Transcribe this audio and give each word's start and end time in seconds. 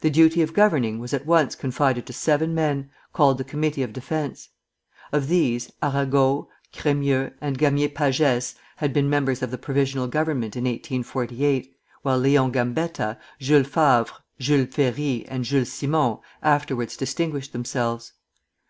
The 0.00 0.08
duty 0.08 0.40
of 0.40 0.54
governing 0.54 1.00
was 1.00 1.12
at 1.12 1.26
once 1.26 1.54
confided 1.54 2.06
to 2.06 2.14
seven 2.14 2.54
men, 2.54 2.88
called 3.12 3.36
the 3.36 3.44
Committee 3.44 3.82
of 3.82 3.92
Defence. 3.92 4.48
Of 5.12 5.28
these, 5.28 5.70
Arago, 5.82 6.48
Crémieux, 6.72 7.34
and 7.42 7.58
Gamier 7.58 7.90
Pagès 7.90 8.54
had 8.76 8.94
been 8.94 9.10
members 9.10 9.42
of 9.42 9.50
the 9.50 9.58
Provisional 9.58 10.06
Government 10.08 10.56
in 10.56 10.64
1848, 10.64 11.76
while 12.00 12.18
Léon 12.18 12.52
Gambetta, 12.52 13.18
Jules 13.38 13.66
Favre, 13.66 14.06
Jules 14.38 14.74
Ferry, 14.74 15.26
and 15.28 15.44
Jules 15.44 15.70
Simon 15.70 16.20
afterwards 16.42 16.96
distinguished 16.96 17.52
themselves. 17.52 18.14